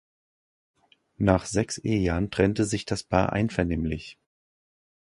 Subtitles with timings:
[1.19, 4.17] Nach sechs Ehejahren trennte sich das Paar einvernehmlich.